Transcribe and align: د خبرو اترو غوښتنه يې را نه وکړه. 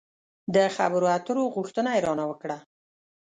د 0.55 0.57
خبرو 0.75 1.07
اترو 1.17 1.43
غوښتنه 1.55 1.89
يې 1.95 2.01
را 2.05 2.13
نه 2.19 2.25
وکړه. 2.29 2.57